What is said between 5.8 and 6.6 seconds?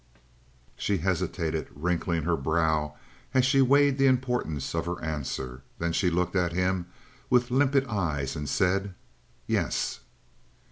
she looked at